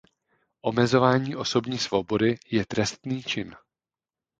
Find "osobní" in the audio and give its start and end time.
1.35-1.77